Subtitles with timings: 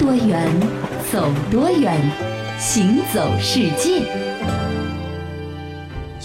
[0.00, 0.48] 多远，
[1.12, 1.94] 走多远，
[2.58, 4.29] 行走世界。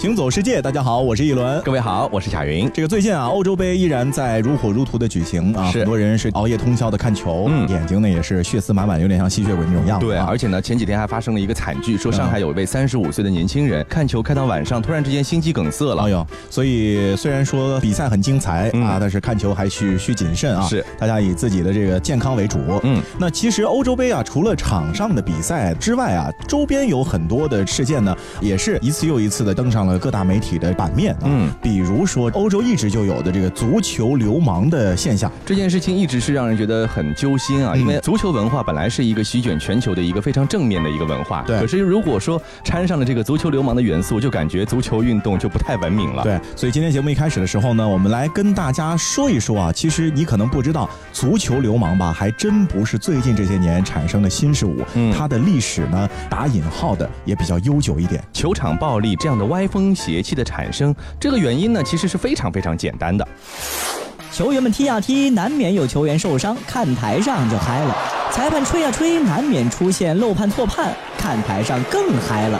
[0.06, 1.60] 行走世界，大家好，我是一轮。
[1.62, 2.70] 各位好，我是贾云。
[2.72, 10.08] 这个最近啊，欧洲杯依然在如火如荼的举行啊，很多人是熬夜通宵的看球，嗯眼睛呢也是血丝满满，有点像吸血鬼那种样子、啊。
[10.08, 16.04] 对，而且呢，前几天还发生了一个惨剧，说上海有一位三十五岁的年轻人看球看到晚上，突然之间心肌梗塞了。
[16.04, 20.62] 哎呦，所以虽然说比赛很精彩、嗯啊，但是看球还需需谨慎啊。
[20.68, 22.60] 是，大家以自己的这个健康为主。
[22.84, 31.24] 嗯，那其实欧洲杯啊，除了场上的比赛之外啊，周边有很多的事件呢，也是一次又一次的登上了各大媒体的版面啊。
[31.24, 35.30] 嗯，比如说欧洲一直就有的这个足球流氓的现象。
[35.44, 41.42] 这件事情一直是让人觉得很揪心啊，嗯因为足球文化本来是一个席卷全球的一个非常正面的一个文化。
[41.46, 58.22] 对可是如果说掺上了这个足球流氓的元素，就感觉足球运动就不太文明了。，对，所以今天节目一开始的时候呢，我们来跟大家说一说啊，其实你可能不知道，足球流氓吧，还真不是最近这些年产生的新事物，嗯它的历史呢，打引号的也比较悠久一点。
[58.32, 63.28] 球场暴力这样的歪风风邪气的产生，这个原因呢，其实是非常非常简单的。
[64.32, 67.94] 球员们踢呀踢，难免有球员受伤，看台上就嗨了；
[68.32, 72.58] 裁判吹呀吹，难免出现漏判错判，看台上更嗨了；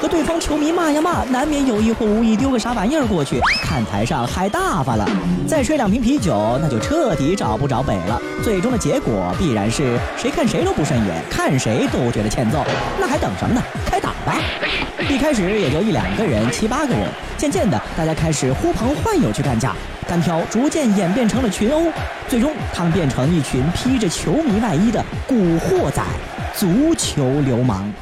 [0.00, 5.04] 和对方球迷骂呀骂，难免有意或无意丢个啥玩意儿过去，看台上嗨大发了。
[5.46, 8.20] 再吹两瓶啤酒，那就彻底找不着北了。
[8.40, 12.64] 最终的结果必然是谁看谁都不顺眼，看谁都觉得欠揍。
[13.00, 13.62] 那还等什么呢？
[13.84, 14.36] 开打吧！
[15.10, 19.74] 一开始也就一两个人、七八个人，渐渐的，大家开始呼朋唤友去干架，
[20.06, 21.90] 单挑逐渐演变成了群殴，
[22.28, 26.00] 最终他们变成一群披着球迷外衣的古惑仔、
[26.54, 27.92] 足球流氓。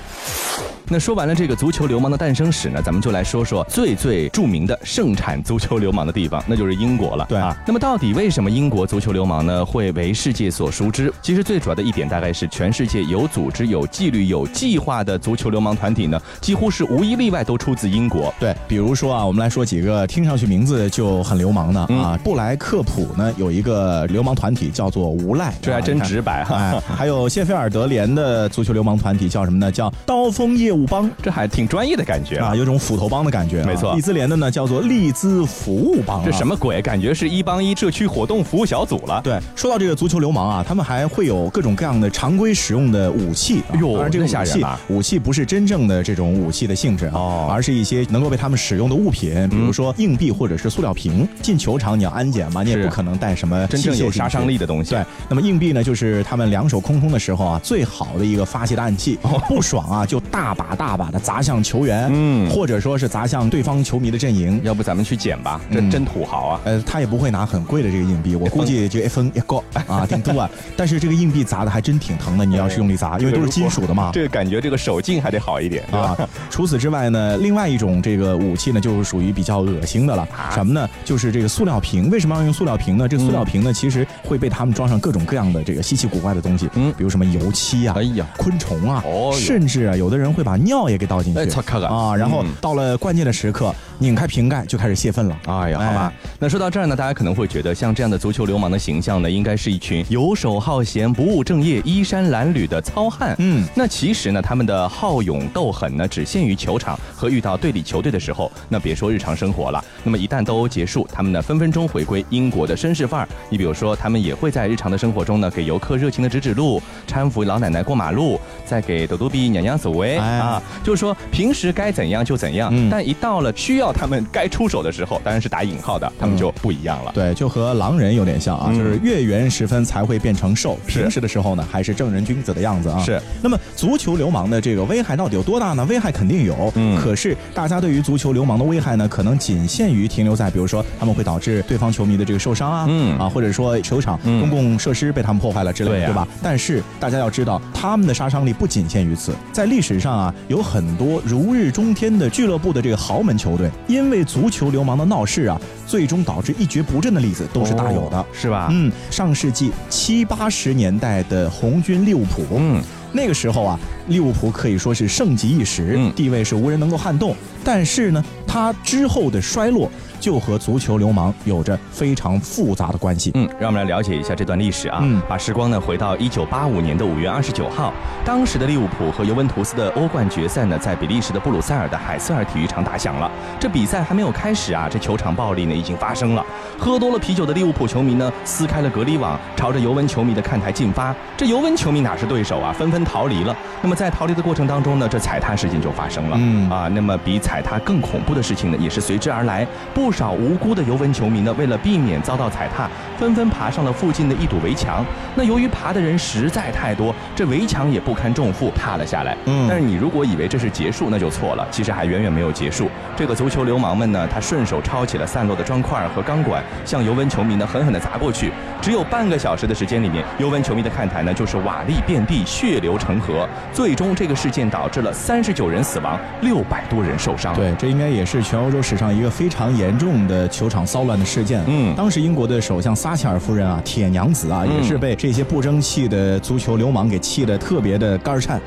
[0.89, 7.27] 那说完了这个足球流氓的诞生史呢，咱们就来说说最最著名的盛产足球流氓的地方，那就是英国了。
[7.29, 11.13] 对啊，那么到底为什么英国足球流氓呢会为世界所熟知？
[11.21, 18.33] 其实最主要的一点大概是全世界有组织、有纪律、有计划的足球流氓团体呢，几乎是无一例外都出自英国。
[18.39, 29.73] 对，比如说啊，我们来说几个听上去名字就很流氓的、嗯啊，布莱克普呢有一个流氓团体叫做无赖，这还真直白哈，哎， 还有谢菲尔德联的足球流氓团体叫什么呢？
[29.73, 31.11] 叫刀锋业务帮。
[31.23, 32.55] 这还挺专业的感觉啊，。
[32.55, 33.67] 有种斧头帮的感觉、啊。
[33.67, 36.23] 没错利兹联的呢叫做利兹服务帮、啊。
[36.25, 36.83] 这什么鬼？
[36.83, 39.21] 感觉是一帮一社区活动服务小组了。
[39.25, 43.61] 对，说到这个足球流氓啊，他们还会有各种各样的常规使用的武器。
[43.61, 51.27] 啊哎呦当然这个那吓武器人啊武器不是真正的这种武器的性质啊，哦而是一些能够被他们使用的物品，比如说硬币或者是塑料瓶。
[51.43, 54.91] 进球场你要安检嘛，你也不可能带什么真正有杀伤力的东西。
[54.91, 59.19] 对，那么硬币呢，就是他们两手空空的时候啊，最好的一个发泄的暗器。
[59.49, 64.61] 不爽啊，就大把大把的砸向球员，嗯或者说是砸向对方球迷的阵营。
[64.65, 66.61] 要不咱们去捡吧，这嗯真土豪啊！
[66.65, 69.57] 呃，他也不会拿很贵的这个硬币，我估计就一分一个
[69.87, 70.51] 啊，挺多啊。
[70.77, 74.11] 但是这个硬币砸的还真挺疼的，你要是用力砸，因为都是金属的嘛。
[74.13, 76.17] 这个感觉这个手劲还得好一点，对吧？
[76.19, 80.23] 啊，除此之外呢，另外一种这个武器呢，就是属于比较恶心的了。
[80.33, 80.89] 啊什么呢？
[81.05, 82.11] 就是这个塑料瓶。
[82.11, 83.07] 为什么要用塑料瓶呢？
[83.07, 91.39] 这个塑料瓶呢，其实会被他们装上各种各样的这个稀奇古怪的东西，嗯比如什么油漆啊、哎呀，昆虫啊，哦甚至啊，有的人会把尿也给倒进去。
[91.39, 92.15] 哎操看看啊！
[92.17, 95.37] 然后嗯到了关键的时刻，拧开瓶盖就开始泄愤了。
[95.47, 96.13] 哎呀，好吧。
[96.39, 103.35] 那说到这儿呢，大家可能会觉得，像这样的足球流氓的形象呢，应该是一群游手好闲、不务正业、衣衫褴褛的糙汉。
[103.39, 108.51] 嗯，那其实呢，他们的好勇斗狠呢，只限于球场和遇到对立球队的时候。
[108.69, 113.29] 那别说日常生活了，那么一旦斗殴结束，他们呢分分钟回归英国的绅士范儿。
[113.49, 120.63] 你比如说，他们也会在日常的生活中呢，给游客热情的指指路，搀扶老奶奶过马路，再给抖抖比娘娘走位、哎啊。
[120.85, 127.13] 就是说，平时该怎样就怎样，嗯但一到了需要他们该出手的时候，当然是打引号的，他们就不一样了。
[127.15, 133.03] 对，就和狼人有点像啊，嗯就是月圆时分才会变成兽，平时的时候呢，还是正人君子的样子啊。
[133.03, 133.21] 是。
[133.43, 135.85] 那么足球流氓的这个危害到底有多大呢？
[135.87, 146.27] 危害肯定有，嗯可是大家对于足球流氓的危害呢，可能仅限于停留在，比如说他们会导致对方球迷的这个受伤啊，嗯啊，或者说球场、嗯公共设施被他们破坏了之类的，对吧？
[146.43, 158.19] 但是大家要知道，他们的杀伤力不仅限于此，在历史上啊，有很多如日中天的俱乐部的这个豪门球队，因为足球流氓的闹事啊，最终导致一蹶不振的例子都是大有的。
[158.19, 158.69] 哦是吧？
[158.71, 162.83] 嗯，上世纪七八十年代的红军利物浦，嗯，
[163.13, 163.79] 那个时候啊，
[164.09, 167.35] 利物浦可以说是盛极一时，嗯地位是无人能够撼动。
[167.65, 168.25] 但是呢，
[168.57, 169.87] 他之后的衰落
[170.19, 173.31] 就和足球流氓有着非常复杂的关系。
[173.35, 175.01] 嗯，让我们来了解一下这段历史啊。
[175.03, 177.93] 嗯把时光呢回到一九八五年的五月二十九号，
[178.25, 183.31] 当时的利物浦和尤文图斯的欧冠决赛呢，在比利时的布鲁塞尔的海瑟尔体育场打响了。
[183.61, 186.43] 这比赛还没有开始啊，这球场暴力呢已经发生了。
[186.79, 191.15] 喝多了啤酒的利物浦球迷呢，撕开了隔离网，朝着尤文球迷的看台进发。
[191.37, 193.55] 这尤文球迷哪是对手啊，纷纷逃离了。
[193.83, 196.39] 那么在逃离的过程当中呢，这踩踏事件就发生了。
[196.41, 199.67] 嗯啊，那么比踩踏更恐怖的事情呢，也是随之而来。
[199.93, 202.89] 不少无辜的尤文球迷呢，为了避免遭到踩踏，
[203.19, 205.05] 纷纷爬上了附近的一堵围墙。
[205.35, 209.37] 那由于爬的人实在太多，这围墙也不堪重负，塌了下来。
[209.47, 212.89] 嗯但是你如果以为这是结束，那就错了，其实还远远没有结束。
[213.17, 218.53] 这个足球流氓们呢，他顺手抄起了散落的砖块和钢管，向尤文球迷呢狠狠地砸过去。
[218.81, 223.49] 只有半个小时的时间里面，尤文球迷的看台呢就是瓦砾遍地，血流成河。
[223.73, 227.55] 最终，这个事件导致了三十九人死亡，六百多人受伤。
[227.55, 231.63] 对，这应该也是全欧洲史上一个非常严重的球场骚乱的事件。
[231.69, 238.61] 嗯当时英国的首相撒切尔夫人啊，铁娘子啊，嗯也是被这些不争气的足球流氓给气得特别的肝儿颤。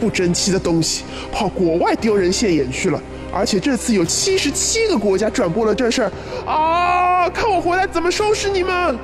[0.00, 2.98] 不争气的东西跑国外丢人现眼去了，
[3.30, 6.12] 而且这次有七十七个国家转播了这事儿
[6.46, 7.28] 啊！
[7.28, 8.98] 看我回来怎么收拾你们！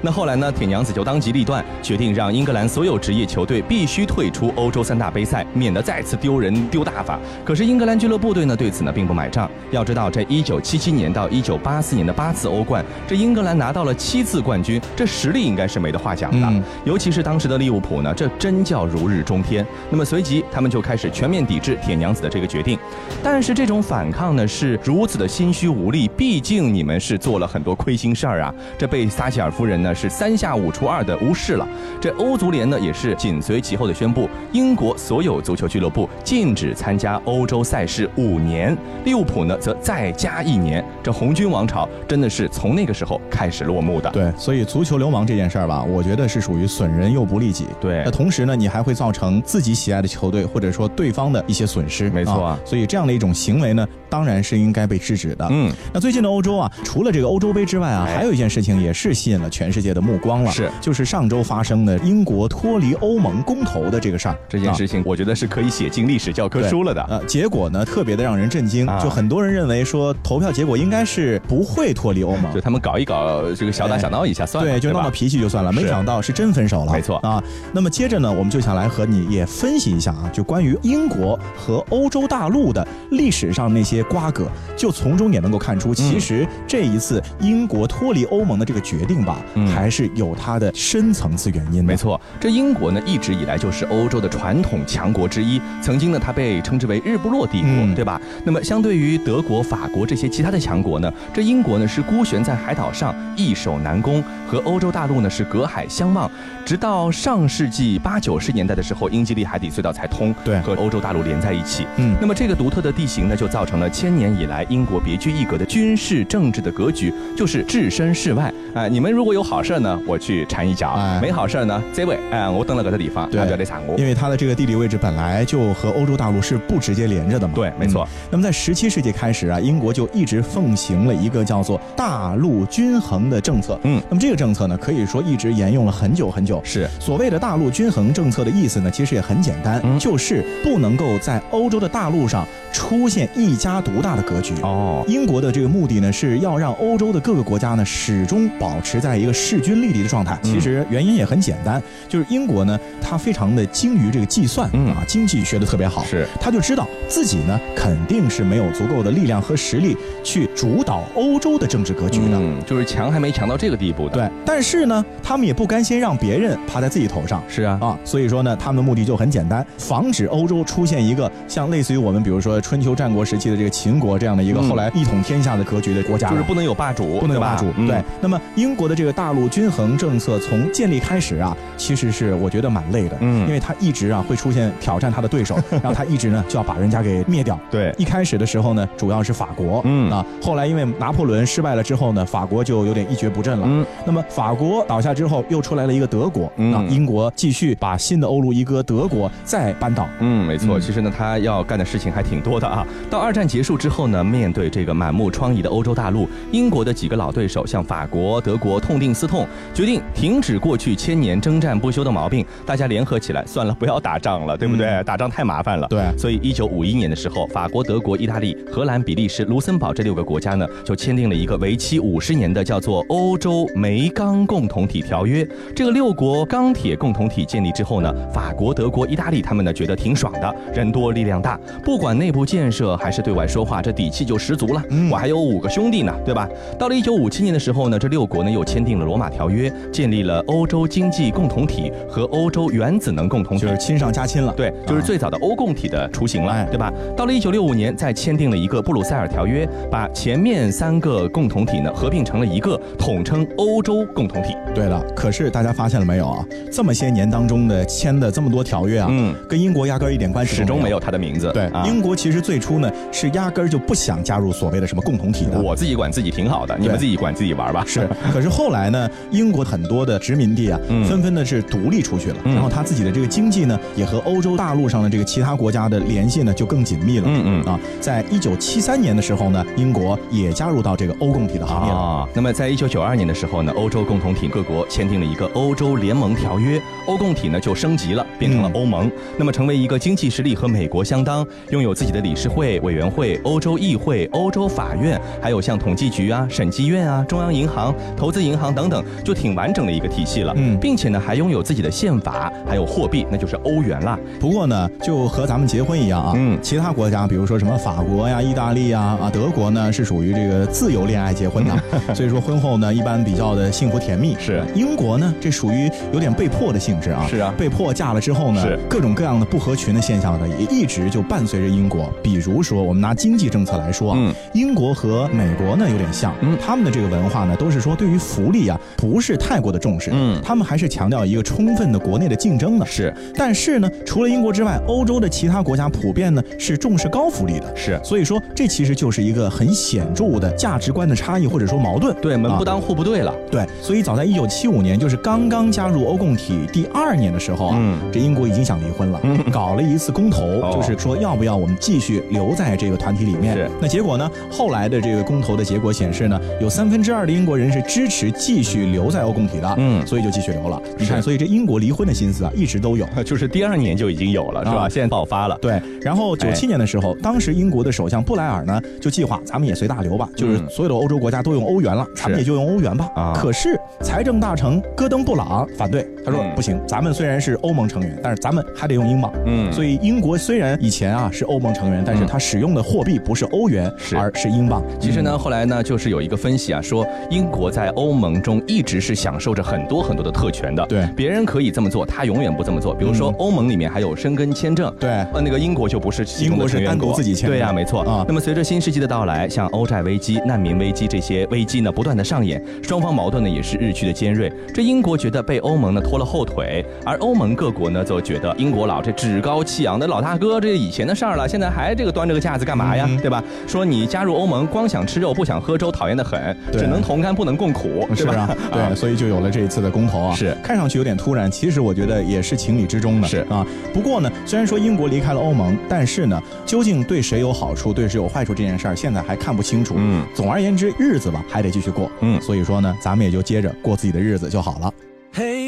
[0.00, 0.52] 那后来呢？
[0.52, 7.18] 铁娘子就当机立断，决定让英格兰所有职业球队必须退出欧洲三大杯赛，免得再次丢人丢大发。
[7.44, 9.50] 可是英格兰俱乐部队呢对此呢并不买账。
[9.70, 16.46] 要知道，这一九七七年到一九八四年的八次欧冠，这英格兰拿到了七次冠军，这实力应该是没得话讲的。
[16.46, 19.66] 嗯尤其是当时的利物浦呢，这真叫如日中天。
[19.90, 22.78] 那么随即他们就开始全面抵制铁娘子的这个决定。
[23.22, 28.54] 但是这种反抗呢是如此的心虚无力，毕竟你们是做了很多亏心事儿啊。
[28.78, 31.66] 这被撒切尔夫人呢是三下五除二的无视了。
[32.00, 40.84] 这欧足联呢也是紧随其后的宣布，英国所有足球俱乐部禁止参加欧洲赛事五年，利物浦呢则再加一年。
[41.02, 44.10] 这红军王朝真的是从那个时候开始落幕的。
[44.10, 47.66] 对，所以足球流氓这件事儿吧，我觉得是属于损人又不利己。
[47.80, 52.08] 对那同时呢，你还会造成自己喜爱的球队或者说对方的一些损失。
[52.10, 55.46] 没错啊所以这样的一种行为呢，当然是应该被制止的。
[55.50, 64.36] 嗯，那最近的欧洲啊，除了这个欧洲杯之外啊，哎还有一件事情也是吸引了全世界的目光了，是就是上周发生的英国脱离欧盟公投的这个事儿。
[64.48, 67.02] 这件啊事情我觉得是可以写进历史教科书了的。
[67.08, 72.60] 呃，结果呢特别的让人震惊，啊就很多人认为说投票结果应该是不会脱离欧盟 就。
[72.60, 76.92] 他们搞一搞这个小打小闹一下算了，对，就闹吧闹脾气就算了，没想到是真分手了。
[76.92, 77.42] 没错啊。
[77.72, 84.46] 那么接着呢，我们就想来和你也分析一下啊，就关于英国和欧洲大陆的历史上那些瓜葛，
[84.76, 91.82] 就从中也能够看出，其实这一次英国脱离欧盟的这个决定吧，嗯还是有它的深层次原因的。
[91.82, 98.20] 没错，这英国呢一直以来就是欧洲的传统强国之一，曾经呢它被称之为日不落帝国，嗯对吧？
[98.44, 106.30] 那么相对于德国、法国这些其他的强国呢，这英国呢是孤悬在海岛上，易守难攻，和欧洲大陆呢是隔海相望。
[106.64, 111.86] 直到上世纪八九十年代的时候，英吉利海底隧道才通，对和欧洲大陆连在一起。
[111.96, 118.52] 嗯那么这个独特的地形呢，就造成了千年以来英国别具一格的军事政治的格局，就是置身事外。
[118.74, 123.96] 哎、你们如果有好事呢，我去缠一脚；哎没好事呢，这位，哎、我等了个这地方，对那就得缠我。
[123.98, 127.54] 因为它的这个地理位置本来就和欧洲大陆是不直接连着的嘛。
[127.54, 133.78] 对没错嗯那么在十七世纪开始啊，英国就一直奉行了一个叫做大陆均衡的政策。
[133.84, 136.60] 嗯那么这个政策呢，可以说一直沿用了很久很久。
[136.64, 144.54] 是所谓的大陆均衡政策的意思呢，其实也很简单，嗯就是不能够在欧洲的大陆上出现一家独大的格局。
[144.62, 150.38] 哦，英国的这个目的呢，是要让欧洲的各个国家呢始终保持在一个势均力敌的状态。
[150.42, 162.38] 嗯其实原因也很简单，就是英国呢，它非常的精于这个计算、嗯啊，经济学的特别好，是他就知道自己呢肯定是没有足够的力量和实力去主导欧洲的政治格局的。
[162.38, 167.42] 嗯，就是强还没强到这个地步的。，对，但是呢，他们也不甘心让别人趴在自己头上。
[167.46, 177.66] 是啊，啊，所以说呢，他们的目的就很简单，防止欧洲出现一个像类似于我们比如说春秋战国时期的这个秦国这样的一个嗯后来一统天下的格局的国家了，就是不能有霸主，不能有霸主。
[177.76, 187.60] 嗯对，那么英国的这个大陆均衡政策从建立开始啊，其实是我觉得蛮累的，嗯因为他一直啊会出现挑战他的对手， 然后他一直呢就要把人家给灭掉。
[187.70, 193.66] 对，一开始的时候呢，主要是法国，嗯啊，后来因为拿破仑失败了之后呢，法国就有点一蹶不振了。
[193.68, 200.08] 嗯，那么法国倒下之后，又出来了一个德国，嗯啊英国继续把新的欧陆一哥德国再扳倒。
[200.20, 200.78] 嗯，没错。
[200.78, 202.86] 嗯其实呢，他要干的事情还挺多的啊。
[203.10, 215.04] 到二战结束之后呢，面对这个满目疮痍的欧洲大陆，英国的几个老对手，像法国、德国痛定思痛，决定停止过去千年征战不休的毛病，大家联合起来，算了，不要打仗了，对不对？
[215.04, 215.86] 打仗太麻烦了。
[215.88, 225.44] 对所以一九五一年的时候，法国、德国、意大利、荷兰、比利时、卢森堡这六个国家呢，就签订了一个为期五十年的叫做《欧洲煤钢共同体条约》。
[225.76, 234.82] 这个六国钢铁共同体建立之后呢，法国、德国、意大利他们呢觉得挺爽的，人多力量大，不管内部建设还是对外说话，这底气就十足了。
[234.90, 236.48] 嗯我还有五个兄弟呢，对吧？
[236.78, 244.52] 到了一九五七年的时候呢，这六国呢又签订了罗马条约，建立了欧洲经济共同体和欧洲原子能共同体，就是亲上加亲了。
[244.56, 246.92] 对，就是啊最早的欧共体的雏形了，哎对吧？
[247.16, 254.54] 到了一九六五年，再签订了一个布鲁塞尔条约，把前面三个共同体呢合并成了一个，统称欧洲共同体。
[254.74, 256.44] 对了，可是大家发现了没有啊？
[256.70, 260.98] 这么些年当中的签的这么多条约啊，嗯跟英国压根儿一点关系都始终没有。
[260.98, 261.50] 他的名字。
[261.54, 265.60] 对，啊英国其实最初呢是压根儿就不想加入所谓的什么共同体的。
[265.60, 267.84] 我自己管自己挺好的，你们自己管自己玩吧。
[267.86, 268.97] 是，可是后来呢，
[269.30, 277.26] 英国很多的殖民地啊，嗯纷纷的是独立出去了，嗯然后他自己的这个经济呢，也和欧洲大陆上的这个其他国家的联系呢就更紧密了。
[277.28, 281.98] 嗯嗯啊，在一九七三年的时候呢，英国也加入到这个欧共体的行列了。
[281.98, 289.10] 啊，那么在一九九二年的时候呢，欧洲共同体各国签订了一个欧洲联盟条约，欧共体呢就升级了，变成了嗯欧盟。
[289.36, 300.52] 那么成为一个经济实力和美国相当，拥有自己的理事会、委员会、欧洲议会、欧洲法院，还有像统计局啊、审计院啊、中央银行、投资银行等等，就挺完整的一个体系了。
[300.56, 304.18] 嗯并且呢还拥有自己的宪法，还有货币，那就是欧元啦。
[304.40, 311.74] 不过呢，就和咱们结婚一样啊，嗯其他国家，比如说什么法国呀、意大利呀、啊德国呢，是属于这个自由恋爱结婚的，
[312.14, 314.36] 所以说婚后呢，一般比较的幸福甜蜜。
[314.38, 317.26] 是英国呢，这属于有点被迫的性质啊。
[317.28, 322.12] 是啊被迫嫁了之后呢，是各种各样的不合群的现象呢，也一直就伴随着英国。
[322.22, 332.86] 比如说，我们拿经济政策来说啊，嗯英国和美国呢有点像，嗯他们的这个文化呢，都是说对于福利啊不是太过的重视，嗯他们还是强调一个充分的国内的竞争的。
[332.86, 337.76] 是但是呢，除了英国之外，欧洲的其他国家普遍呢是重视高福利的。
[337.76, 342.14] 是，所以说，这其实就是一个很显著的价值观的差异，或者说矛盾。
[342.20, 343.34] 对，门不啊当户不对了。
[343.50, 349.20] 对，所以早在一九七五年，就是刚刚加入欧共体第二年的时候啊，嗯这英国已经想离婚了，
[349.50, 353.54] 搞了一次公投，哦就是说要不要我们继续留在这个团体里面。
[353.54, 354.30] 是那结果呢？
[354.50, 360.80] 后来的这个公投的结果显示呢，有三分之二的英国人是支持继续留在欧共体的，嗯所以就继续留了。
[360.98, 363.06] 你看，是所以这英国离婚的心思啊，一直都有。
[363.24, 364.82] 就是第二年就已经有了，是吧？
[364.82, 365.58] 啊现在爆发了。
[365.60, 373.08] 对，然后九哎七年的时候，当时英国的首相布莱尔呢就计划咱们也随大流吧，就是所有的欧洲国家都用欧元了，咱们也就用欧元吧。
[373.14, 379.32] 啊可是财政大臣戈登布朗反对，他说、嗯不行，咱们虽然是欧盟成员，但是咱们还得用英镑。
[379.46, 384.82] 嗯所以英国虽然以前啊是欧盟成员，但是嗯它使用的货币不是欧元，是而是英镑。
[385.00, 390.84] 其实呢，后来呢，就是有一个分析啊，说英国在欧盟中一直是享受着很多很多的特权的。
[390.86, 392.92] 对别人可以这么做，他永远不这么做。
[392.94, 404.52] 比如说嗯欧盟里面还有申根签证，对呃，那个英国就不是英国是单独自己签的对呀、没错啊那么随着新世纪的到来，像欧债危机、难民危机这些危机呢不断的上演，双方矛盾呢也是日趋的尖锐。
[404.74, 413.06] 这英国觉得被欧盟呢拖了后腿，而欧盟各国呢则觉得英国佬这趾高气扬的老大哥，这以前的事儿了，现在还这个端着个架子干嘛呀？
[413.08, 413.42] 嗯对吧？
[413.66, 418.32] 说你加入欧盟，光想吃肉不想喝粥，讨厌的很，只能同甘不能共苦，是吧？
[418.32, 420.34] 是啊， 对，所以就有了这一次的公投啊。
[420.34, 423.28] 是看上去有点突然，其实我觉得也是情理之中的。
[423.28, 429.94] 是啊，不过呢，虽然说英国离开了欧盟，但是呢，究竟对谁有好处，对谁有坏处这件事儿，现在还看不清楚。
[429.96, 432.10] 嗯，总而言之，日子吧还得继续过。
[432.20, 434.92] 嗯所以说呢，咱们也就接着过自己的日子就好了。
[435.34, 435.67] Hey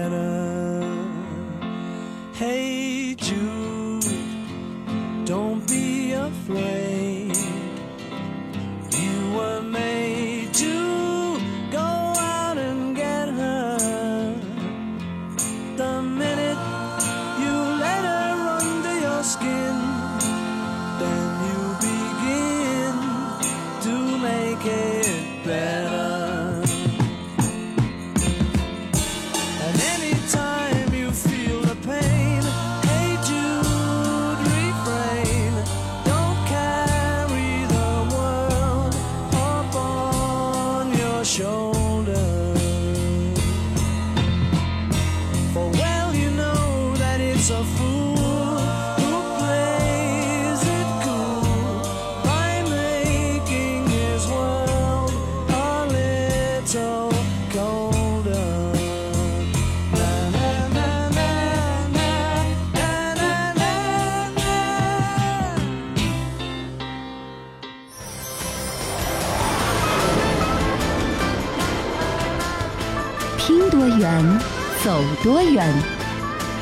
[75.51, 75.73] 远，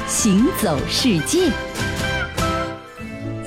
[0.08, 1.69] 行走世界。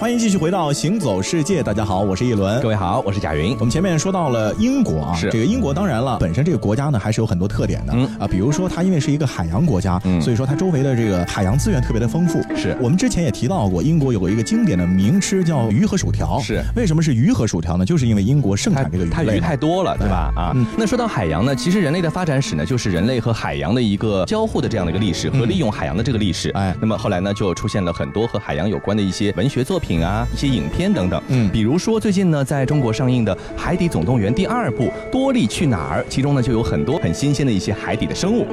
[0.03, 3.55] 欢迎继续回到《行走世界》，大家好，我是一轮，各位好，我是贾云。
[3.61, 12.43] 我们前面说到了英国啊，是这个英国，当然了，本身这个国家呢还是有很多特点的、嗯啊，比如说它因为是一个海洋国家，嗯所以说它周围的这个海洋资源特别的丰富。
[12.57, 16.41] 是我们之前也提到过，英国有一个经典的名吃叫鱼和薯条。
[16.41, 17.85] 是为什么是鱼和薯条呢？
[17.87, 19.39] 就是因为英国盛产这个鱼它鱼类。
[19.39, 20.33] 太多了，对吧？
[20.35, 26.51] 啊嗯，那说到海洋呢，其实人类的发展史呢，就是人类和海洋的一个交互的这样的一个历史和利用海洋的这个历史。
[26.55, 31.22] 哎那么后来呢，就出现了很多和海洋有关的一些文学作品啊，一些影片等等。
[31.28, 38.46] 嗯比如说最近呢，在中国上映的《海底总动员》第二部《多利去哪儿》，其中呢就有很多很新鲜的一些海底的生物。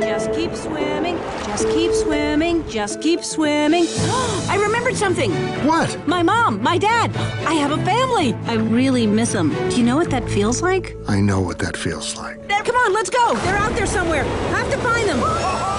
[0.00, 1.16] Just keep swimming,
[1.46, 3.86] just keep swimming, just keep swimming.
[4.48, 5.30] I remembered something.
[5.64, 5.96] What?
[6.06, 7.10] My mom, my dad.
[7.46, 8.34] I have a family.
[8.46, 9.52] I really miss them.
[9.70, 10.96] Do you know what that feels like?
[11.08, 12.46] I know what that feels like.
[12.48, 13.34] Dad, come on, let's go.
[13.44, 14.24] They're out there somewhere.
[14.52, 15.69] Have to find them.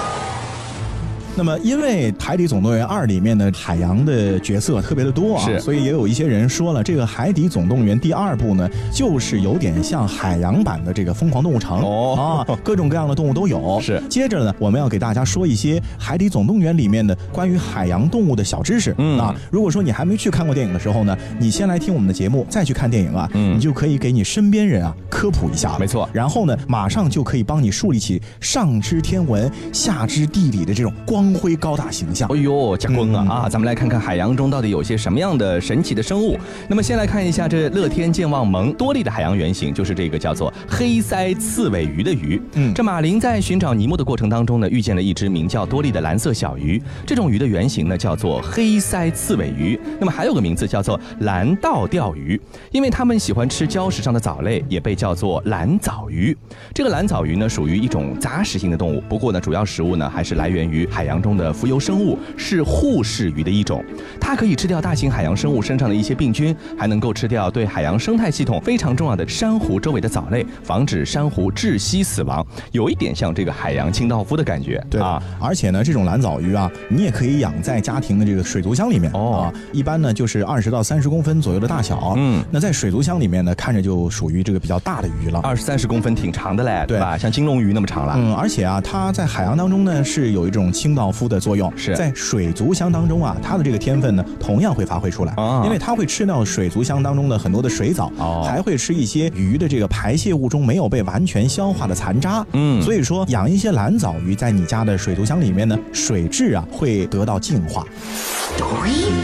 [1.35, 13.81] 那么，因为《海底总动员二》里面的海洋的角色特别的多啊，是所以也有一些人说了，这个《海底总动员》第二部呢，就是有点像海洋版的这个《疯狂动物城》哦啊，各种各样的动物都有。
[13.83, 18.95] 是接着呢，我们要给大家说一些《海底总动员》里面的关于海洋动物的小知识。
[18.99, 25.79] 嗯啊，如果说你还没去看过电影的时候呢，你先来听我们的节目，再去看电影啊，嗯你就可以给你身边人啊科普一下了。
[25.79, 32.43] 没错然后呢，马上就可以帮你树立起上知天文、下知地理的这种光辉高大形象哎。
[32.43, 33.49] 呦，加光啊、嗯啊！
[33.49, 36.37] 咱们来看看海洋中到底有些什么样的神奇的生物。
[36.69, 42.41] 那么先来看一下这乐天健忘萌多利的海洋原型，就是这个叫做黑鳃刺尾鱼的鱼。
[42.55, 46.83] 嗯这马林在寻找尼莫的过程当中呢，遇见了一只名叫多利的蓝色小鱼。
[47.07, 52.41] 这种鱼的原型呢叫做黑鳃刺尾鱼，那么还有个名字叫做蓝道钓鱼，
[52.73, 56.37] 因为它们喜欢吃礁石上的藻类，也被叫做蓝藻鱼。
[56.75, 63.85] 这个蓝藻鱼呢属于一种杂食性的动物，不过呢主要食物呢还是来源于海洋中的浮游生物，是护士鱼的一种。
[64.21, 74.83] 它可以吃掉大型海洋生物身上的一些病菌，还能够吃掉对海洋生态系统非常重要的珊瑚周围的藻类，防止珊瑚窒息死亡，有一点像这个海洋清道夫的感觉。
[74.88, 82.14] 对啊，，而且呢，这种蓝藻鱼啊，你也可以养在家庭的这个水族箱里面哦啊，一般呢就是二十到三十公分左右的大小。
[82.16, 85.40] 嗯那在水族箱里面呢，看着就属于这个比较大的鱼了。
[85.42, 87.16] 二十三十公分挺长的嘞，对对吧？
[87.16, 88.14] 像金龙鱼那么长了。
[88.16, 107.87] 嗯，而且啊，它在海洋当中呢是有一种清道夫的作用，是在水族箱当中啊，它的这个天分呢同样会发挥出来，啊因为它会吃掉水族箱当中的很多的水藻，哦还会吃一些鱼的这个排泄物中没有被完全消化的残渣，嗯所以说养一些蓝藻鱼在你家的水族箱里面呢，水质啊会得到净化。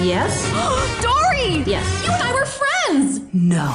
[0.02, 0.30] Yes?
[1.02, 1.62] Dory!
[1.66, 1.84] Yes.
[2.04, 2.67] You and I were friends!
[3.30, 3.74] No.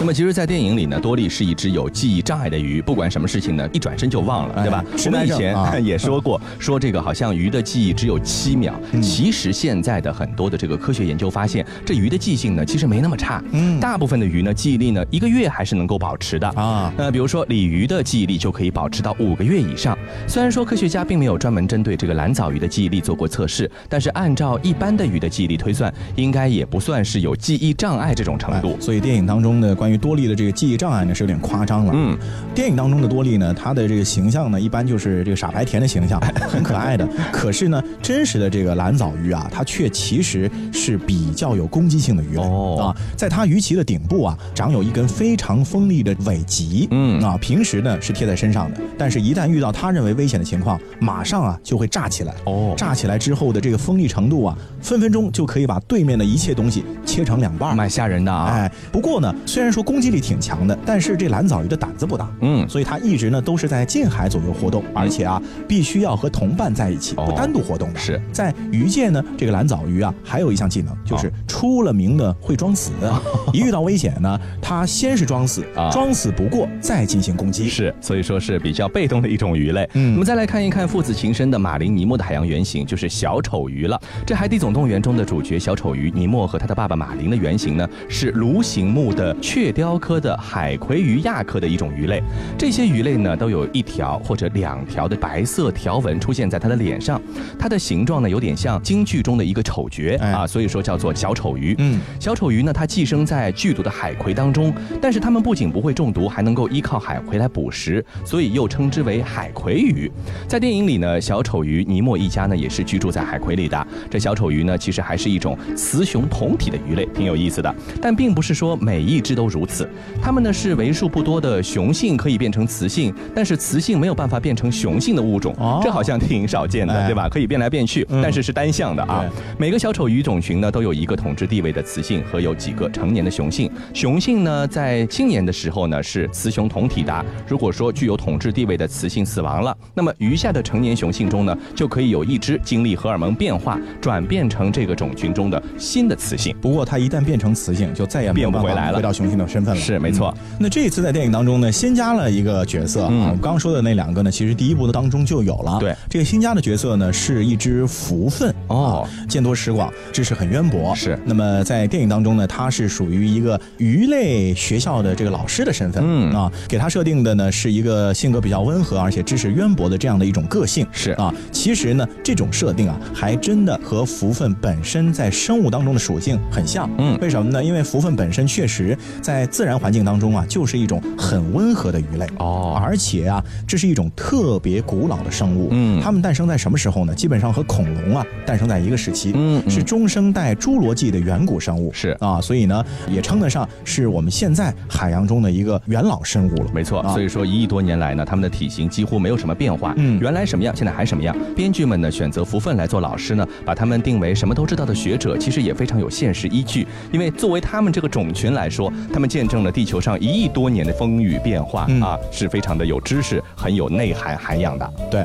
[0.00, 4.84] 那么其实，在电影里呢，多利是一只有记忆障碍的鱼，不管什么事情呢，一转身就忘了，哎对吧？
[4.96, 8.74] 痴我们以前、也说过，说这个好像鱼的记忆只有七秒。
[8.92, 13.42] 嗯其实现在的很多的这个科学研究发现，这鱼的记性呢，其实没那么差。
[13.52, 19.96] 嗯大部分的鱼呢，记忆力呢，一个月还是能够保持的啊那比如说鲤鱼的记忆力就可以保持到五个月以上。
[20.26, 28.80] 虽然说科学家并没有专门针对这个蓝藻鱼的记忆力做过测试，但是按照一般的鱼的记忆力推算，应该也不算是有记忆障碍这种程度哎。
[28.80, 31.92] 所以电影当中的关于多利的这个记忆障碍呢是有点夸张了。
[31.94, 32.16] 嗯，
[32.54, 37.06] 电影当中的多利呢，他的这个形象呢，一般就是这个傻白甜的形象， 很可爱的。
[37.32, 42.96] 可是呢，真实的这个蓝藻鱼啊，它却其实是比较有攻击性的鱼类、哦啊。
[43.16, 52.34] 在它鱼鳍的顶部啊，长有一根非常锋利的尾鳍，嗯啊，平时呢是贴在身上的，但是一旦遇到他认为危险的情况，马上啊就会炸起来。
[52.44, 57.76] 哦炸起来之后的这个锋利程度啊，分分钟就可以把对面的一切东西切成两半。
[57.76, 58.43] 蛮吓人的啊。
[58.46, 62.68] 哎，不过呢，虽然说攻击力挺强的，但是这蓝藻鱼的胆子不大，嗯。
[62.68, 67.26] 所以它一直呢都是在近海左右活动，而且啊必须要和同伴在一起，哦。
[67.26, 67.98] 不单独活动的。
[67.98, 68.20] 是。
[68.32, 72.92] 在鱼界呢，这个蓝藻鱼啊还有一项技能，就是出了名的会装死，
[73.52, 77.68] 一遇到危险呢，它先是装死啊，装死不过再进行攻击。
[77.68, 79.88] 是，所以说是比较被动的一种鱼类。
[79.94, 80.12] 嗯。
[80.12, 84.00] 我们再来看一看父子情深的马林尼莫的海洋原型，就是小丑鱼了。
[84.26, 92.22] 这《海底总动员》中的主角小丑鱼尼莫和他的爸爸马林的原型呢，是蠕形目的雀鲷科的海葵鱼亚科的一种鱼类。
[92.58, 97.20] 这些鱼类呢，都有一条或者两条的白色条纹出现在它的脸上，
[97.58, 101.74] 它的形状呢有点像京剧中的一个丑角、哎啊，所以说叫做小丑鱼。
[101.78, 110.10] 嗯，小丑鱼呢，它寄生在剧毒的海葵当中，但是它们不仅不会中毒，还能够依靠海葵来捕食，所以又称之为海葵鱼。
[110.48, 113.86] 在电影里呢，小丑鱼尼莫一家呢也是居住在海葵里的。
[114.10, 117.74] 这小丑鱼呢，其实还是一种雌雄同体的鱼类，挺有意思的。
[118.00, 119.86] 但并不是说说每一只都如此。
[120.22, 127.28] 它们呢是为数不多的雄性可以变成雌性，但是雌性没有办法变成雄性的物种，哦这好像挺少见的，哎对吧？
[127.28, 129.22] 可以变来变去，嗯但是是单向的啊。
[129.58, 133.70] 每个小丑鱼种群呢都有一个统治地位的雌性和有几个成年的雄性。
[133.92, 137.26] 雄性呢在青年的时候呢是雌雄同体的。
[137.46, 146.56] 如果说具有统治地位的雌性死亡了，那么余下的成年雄性中呢就可以有一只经历荷尔蒙变化，转变成这个种群中的新的雌性。
[146.62, 148.96] 不过它一旦变成雌性，就再也变不回来了。
[148.96, 149.80] 回到雄性的身份了。
[149.80, 150.32] 是没错。
[150.38, 150.56] 嗯。
[150.60, 153.20] 那这一次在电影当中呢，新加了一个角色啊，嗯。
[153.22, 155.78] 我们刚刚说的那两个呢，其实第一部的当中就有了。
[155.80, 160.94] 对，这个新加的角色呢是一只福分哦啊，见多识广，知识很渊博。
[160.94, 166.02] 是那么在电影当中呢，他是属于一个鱼类学校的这个老师的身份。
[166.06, 170.86] 嗯啊，给他设定的呢是一个性格比较温和，而且知识渊博的这样的一种个性。
[170.92, 176.88] 是啊，其实呢，这种设定啊，还真的和福分本身在生物当中的属性很像。
[176.98, 177.62] 嗯为什么呢？
[177.62, 182.26] 因为福分本身确实在自然环境当中啊，就是一种很温和的鱼类。
[182.38, 185.68] 哦而且啊，这是一种特别古老的生物。
[185.70, 187.14] 嗯它们诞生在什么时候呢？
[187.14, 189.32] 基本上和恐龙啊诞生在一个时期。
[189.34, 191.92] 嗯嗯是中生代侏罗纪的远古生物。
[191.92, 196.70] 是啊，所以呢，也称得上是我们现在海洋中的一个元老生物了。
[196.72, 199.94] 没错，啊所以说一亿多年来呢，它们的体型几乎没有什么变化。
[199.96, 201.36] 嗯原来什么样，现在还什么样。
[201.56, 206.86] 编剧们呢选择福分来做老师呢，把他们定为什么都知道的学者，其实也非常有现实依据。
[207.12, 214.92] 因为作为他们这个种群来说，他们见证了地球上一亿多年的风雨变化、嗯啊，是非常的有知识、很有内涵涵养的。
[215.10, 215.24] 对。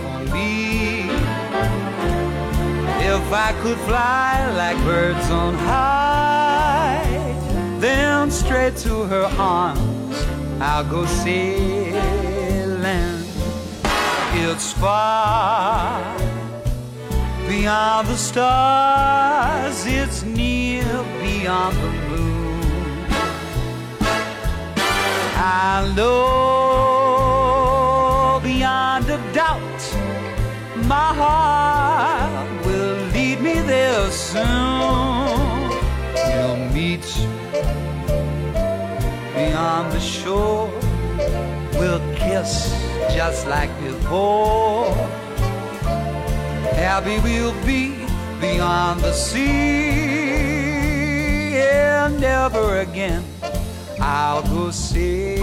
[3.13, 7.03] If I could fly like birds on high,
[7.79, 10.15] then straight to her arms
[10.61, 11.91] I'll go sailing.
[14.33, 16.17] It's far
[17.49, 22.61] beyond the stars, it's near beyond the moon.
[25.35, 26.21] I know
[28.41, 29.81] beyond a doubt
[30.87, 32.20] my heart
[33.65, 34.43] there soon.
[36.15, 37.05] We'll meet
[39.35, 40.69] beyond the shore.
[41.73, 42.73] We'll kiss
[43.13, 44.93] just like before.
[46.75, 47.93] Happy we'll be
[48.39, 49.41] beyond the sea.
[51.57, 53.23] And never again
[53.99, 55.41] I'll go sailing.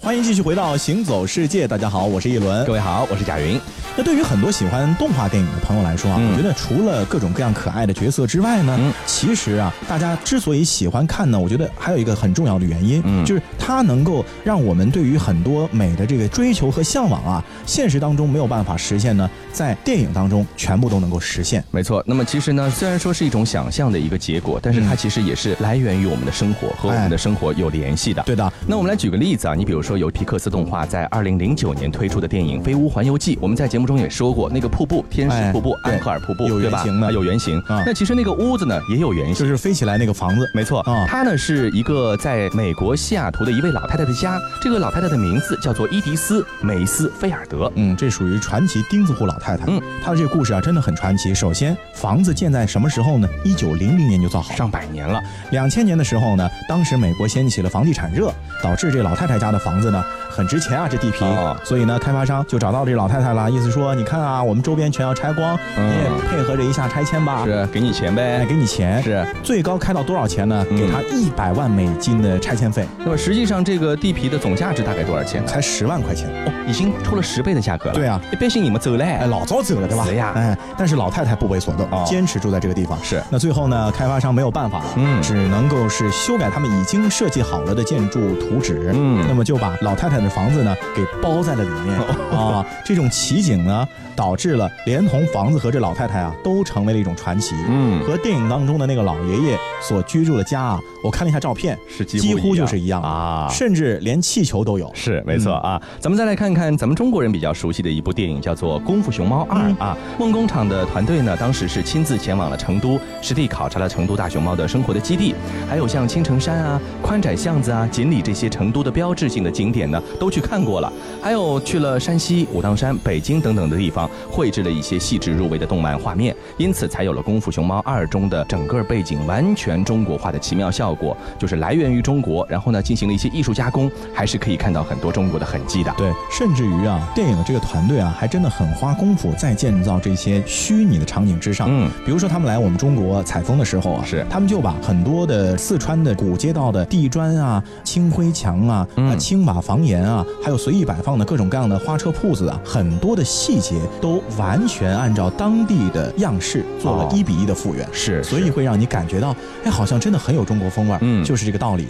[0.00, 2.74] 欢迎继续回到《行走世界》，大家好，我是一轮各。
[2.74, 3.58] 位好，我是贾云。
[3.96, 6.32] 那对于很多喜欢动画电影的朋友来说啊，嗯。
[6.32, 8.92] 我觉得除了各种各样可爱的角色之外呢，嗯。
[9.06, 13.24] 其实啊，大家之所以喜欢看呢，我觉得还有一个很重要的原因，嗯。
[13.24, 21.62] 就是它能够让我们对于很多美的这个追求和向往啊，现实当中没有办法实现呢，在电影当中全部都能够实现。
[21.70, 28.22] 没错，那么其实呢，虽然说是一种想象的一个结果，但是它其实也是来源于我们的生活，和我们的生活有联系的。
[28.24, 37.58] 对的，那我们来举个例子啊，你比如说由皮克斯动画在二零零九年推出的电影《飞屋环游记》，我们在节目中也说过，那个瀑布天使瀑布、哎安克尔瀑布，有对吧原型的啊有原型。
[37.60, 39.46] 啊那其实那个屋子呢也有原型就。
[39.46, 40.50] 是飞起来那个房子。
[40.52, 47.70] 没错，啊她呢是一个在美国西雅图的一位老太太的家，这个老太太的名字叫做伊迪丝·梅斯菲尔德。
[47.76, 49.64] 嗯，这属于传奇钉子户老太太。
[49.68, 51.34] 嗯，她的这个故事啊，真的很传奇。
[51.34, 53.28] 首先，房子建在什么时候呢？
[53.44, 54.56] 一九零零年就造好了。
[54.56, 60.02] 上百年了，两千年的时候呢，当时美国掀起了房地产热，导致这老太太家的房子呢
[60.34, 68.44] 很值钱啊，这地皮，哦所以呢，开发商就找到这老太太了，意思说，你看啊，我们周边全要拆光，嗯你也配合着一下拆迁吧，是给你钱呗哎，。
[68.44, 70.66] 给你钱，是，最高开到多少钱呢？
[70.70, 75.48] 嗯给他一百万美金的拆迁费，那么实际上这个地皮的总价值大概多少钱呢？
[75.48, 76.28] 才十万块钱。
[76.46, 77.94] 哦，已经出了十倍的价格了。
[77.94, 79.26] 对啊，别信你们走嘞哎，。
[79.26, 80.04] 老早走了，对吧？
[80.04, 82.98] 是呀哎，但是老太太不为所动，哦坚持住在这个地方。
[83.02, 91.96] 是那最后呢，开发商没有办法了，嗯只能够是修改他们已经设计好了的建筑图纸，嗯那么就把老太太的着房子呢给包在了里面
[92.36, 92.64] 啊。
[92.84, 97.54] 这种奇景呢，导致了连同房子和这老太太啊，都成为了一种传奇。
[97.68, 104.90] 嗯和电影当中的那个老爷爷所居住的家啊，我看了一下照片，是几乎几乎就是一样啊甚至连气球都有。
[104.94, 109.96] 是没错啊，咱们再来看看咱们中国人比较熟悉的一部电影，叫做《功夫熊猫二》啊。
[110.18, 115.34] 梦工厂的团队呢，当时是亲自前往了成都，实地考察了成都大熊猫的生活的基地，
[115.68, 120.92] 还有像青城山啊、宽窄巷子啊、锦里这些成都的标志性的景点呢，都去看过了。
[121.22, 135.92] 还有去了山西、武当山、北京等等的地方，绘制了一些细致入微的动漫画面，因此才有了《功夫熊猫二》中的整个背景完全中国化的奇妙效果，就是来源于中国，然后呢进行了一些艺术加工，还是可以看到很多中国的痕迹的。
[135.96, 141.68] 对，甚至于啊，电影的这个团队啊，还真的很花功夫在建造这些虚拟的场景之上。
[141.70, 148.86] 嗯，比如说他们来我们中国采风的时候啊，是他们就把很多的四川的古街道的地砖啊、青灰墙啊、
[149.18, 157.88] 青瓦房檐啊，还有随意摆放的各种各样的花车铺子啊，很多的细节都完全按照当地的样式做了哦一比一的复原。
[157.92, 160.98] 是所以会让你感觉到，哎，好像真的很有中国风味儿。
[161.02, 161.88] 嗯就是这个道理。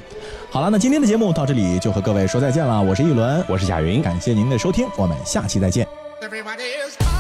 [0.51, 5.87] 好了，那今天的节目到这里就和各位说再见了，我是一轮，我是贾云，感谢您的收听，我们下期再见。
[6.21, 7.14] Everybody is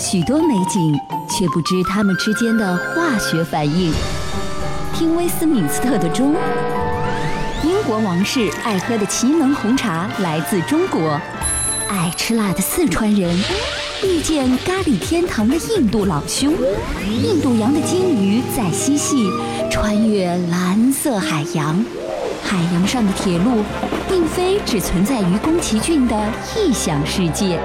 [0.00, 3.92] 许多美景，却不知它们之间的化学反应。
[4.94, 6.34] 听威斯敏斯特的钟，
[7.62, 11.20] 英国王室爱喝的奇能红茶来自中国，
[11.88, 13.38] 爱吃辣的四川人
[14.02, 16.54] 遇见咖喱天堂的印度老兄，
[17.22, 19.28] 印度洋的鲸鱼在嬉戏，
[19.70, 21.84] 穿越蓝色海洋。
[22.42, 23.62] 海洋上的铁路，
[24.08, 26.16] 并非只存在于宫崎骏的
[26.56, 27.60] 异想世界。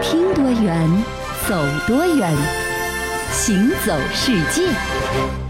[0.00, 0.88] 听多远，
[1.48, 1.56] 走
[1.86, 2.30] 多远，
[3.32, 5.47] 行走世界。